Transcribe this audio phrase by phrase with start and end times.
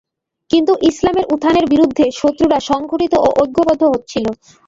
[0.49, 4.25] কিন্তু ইসলামের উত্থানের বিরুদ্ধে শত্রুরা সংগঠিত ও ঐক্যবদ্ধ হচ্ছিল।